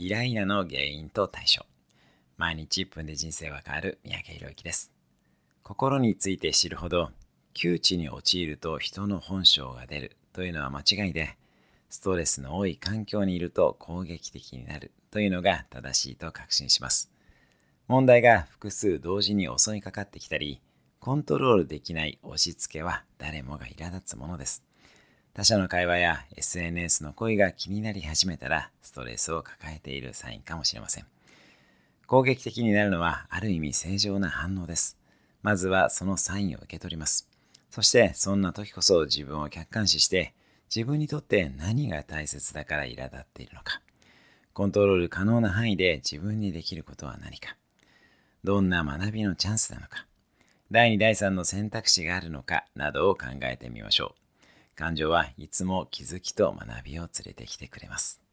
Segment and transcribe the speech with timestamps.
[0.00, 1.66] イライラの原因と対処。
[2.38, 4.90] 毎日1分で人生は変わる三宅宏之です。
[5.62, 7.10] 心について知るほど
[7.52, 10.16] 窮地に陥ると人の本性が出る。
[10.32, 11.36] というのは間違いで
[11.90, 14.90] ストレスの多い環境にいると攻撃的になる。
[15.10, 17.10] というのが正しいと確信します。
[17.86, 20.62] 問題が複数同時に襲いかかってきたり
[20.98, 24.64] コントロールできない押し付けは誰もが苛立つものです。
[25.32, 31.06] 他者の会話や SNS の声が気になり始めたらストレスを抱えているサインかもしれません。
[32.06, 34.98] 攻撃的になるのはある意味正常な反応です。
[35.42, 37.28] まずはそのサインを受け取ります。
[37.70, 40.34] そしてそんな時こそ自分を客観視して
[40.74, 43.80] 自分にとって何が大切だから苛立っているのか。
[44.52, 47.56] コントロール可能な範囲で自分にできることは何か。
[48.42, 50.06] どんな学びのチャンスなのか。
[50.72, 54.29] 第2第3の選択肢があるのかなどを考えてみましょう。
[54.74, 58.20] 感情はいつも気づきと学びを連れてきてくれます。